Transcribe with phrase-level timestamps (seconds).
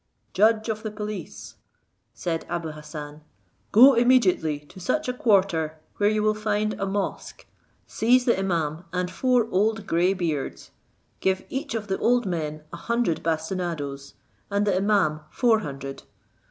[0.33, 1.57] "Judge of the police,"
[2.11, 3.21] said Abou Hassan,
[3.71, 7.45] "go immediately to such a quarter, where you will find a mosque,
[7.85, 10.71] seize the imaum and four old grey beards,
[11.19, 14.15] give each of the old men a hundred bastinadoes,
[14.49, 16.01] and the imaum four hundred.